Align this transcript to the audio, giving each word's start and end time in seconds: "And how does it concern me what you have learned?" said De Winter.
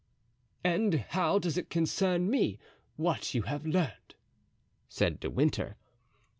"And 0.63 0.95
how 1.09 1.37
does 1.37 1.59
it 1.59 1.69
concern 1.69 2.27
me 2.27 2.57
what 2.95 3.35
you 3.35 3.43
have 3.43 3.67
learned?" 3.67 4.15
said 4.89 5.19
De 5.19 5.29
Winter. 5.29 5.77